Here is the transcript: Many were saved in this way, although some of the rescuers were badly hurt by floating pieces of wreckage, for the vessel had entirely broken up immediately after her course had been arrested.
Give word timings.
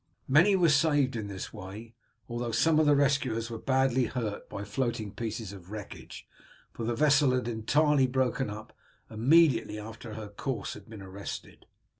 Many 0.27 0.55
were 0.55 0.69
saved 0.69 1.15
in 1.15 1.27
this 1.27 1.53
way, 1.53 1.93
although 2.27 2.51
some 2.51 2.79
of 2.79 2.87
the 2.87 2.95
rescuers 2.95 3.51
were 3.51 3.59
badly 3.59 4.05
hurt 4.05 4.49
by 4.49 4.63
floating 4.63 5.11
pieces 5.13 5.53
of 5.53 5.69
wreckage, 5.69 6.27
for 6.73 6.83
the 6.85 6.95
vessel 6.95 7.33
had 7.35 7.47
entirely 7.47 8.07
broken 8.07 8.49
up 8.49 8.73
immediately 9.11 9.77
after 9.77 10.15
her 10.15 10.27
course 10.29 10.73
had 10.73 10.89
been 10.89 11.03
arrested. 11.03 11.67